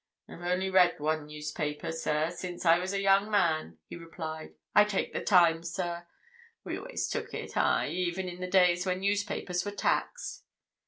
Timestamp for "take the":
4.83-5.21